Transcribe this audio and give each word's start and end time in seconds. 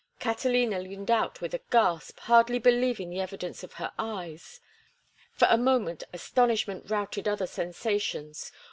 Catalina 0.19 0.79
leaned 0.79 1.11
out 1.11 1.41
with 1.41 1.53
a 1.53 1.61
gasp, 1.69 2.21
hardly 2.21 2.57
believing 2.57 3.11
the 3.11 3.19
evidence 3.21 3.61
of 3.63 3.73
her 3.73 3.93
eyes. 3.99 4.59
For 5.31 5.47
a 5.47 5.59
moment 5.59 6.03
astonishment 6.11 6.89
routed 6.89 7.27
other 7.27 7.45
sensations. 7.45 8.51